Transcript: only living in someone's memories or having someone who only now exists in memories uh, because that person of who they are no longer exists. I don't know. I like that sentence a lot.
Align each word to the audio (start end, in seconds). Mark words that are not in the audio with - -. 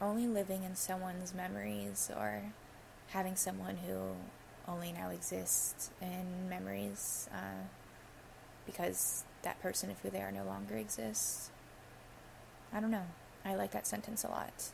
only 0.00 0.26
living 0.26 0.62
in 0.62 0.76
someone's 0.76 1.34
memories 1.34 2.10
or 2.16 2.42
having 3.08 3.36
someone 3.36 3.76
who 3.86 4.12
only 4.68 4.92
now 4.92 5.10
exists 5.10 5.90
in 6.02 6.48
memories 6.48 7.28
uh, 7.32 7.64
because 8.66 9.24
that 9.42 9.60
person 9.62 9.90
of 9.90 9.98
who 10.00 10.10
they 10.10 10.20
are 10.20 10.32
no 10.32 10.44
longer 10.44 10.76
exists. 10.76 11.50
I 12.72 12.80
don't 12.80 12.90
know. 12.90 13.06
I 13.44 13.54
like 13.54 13.70
that 13.72 13.86
sentence 13.86 14.24
a 14.24 14.28
lot. 14.28 14.70